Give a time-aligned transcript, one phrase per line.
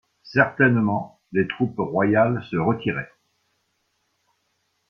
[0.23, 3.13] Certainement les troupes royales se retiraient.